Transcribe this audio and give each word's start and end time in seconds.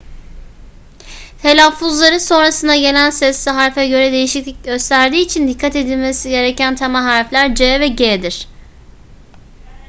telaffuzları 1.41 2.19
sonrasında 2.19 2.75
gelen 2.75 3.09
sesli 3.09 3.51
harfe 3.51 3.87
göre 3.87 4.11
değişiklik 4.11 4.63
gösterdiği 4.63 5.21
için 5.25 5.47
dikkat 5.47 5.75
edilmesi 5.75 6.29
gereken 6.29 6.75
temel 6.75 7.01
harfler 7.01 7.55
c 7.55 7.79
ve 7.79 7.87
g'dir 7.87 8.47